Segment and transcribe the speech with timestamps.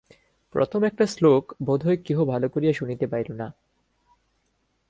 [0.55, 3.47] প্রথম একটা শ্লোক বোধ হয় কেহ ভালো করিয়া শুনিতে পাইল না।